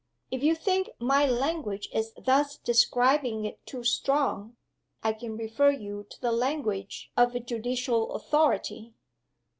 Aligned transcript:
If 0.31 0.41
you 0.41 0.55
think 0.55 0.89
my 0.97 1.27
language 1.27 1.87
in 1.93 2.03
thus 2.17 2.57
describing 2.57 3.45
it 3.45 3.63
too 3.67 3.83
strong 3.83 4.57
I 5.03 5.13
can 5.13 5.37
refer 5.37 5.69
you 5.69 6.07
to 6.09 6.19
the 6.19 6.31
language 6.31 7.11
of 7.15 7.35
a 7.35 7.39
judicial 7.39 8.15
authority. 8.15 8.95